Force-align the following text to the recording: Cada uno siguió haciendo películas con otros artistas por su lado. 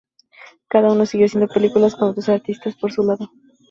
Cada 0.67 0.89
uno 0.91 1.05
siguió 1.05 1.27
haciendo 1.27 1.47
películas 1.53 1.95
con 1.95 2.09
otros 2.09 2.27
artistas 2.29 2.75
por 2.75 2.91
su 2.91 3.03
lado. 3.03 3.29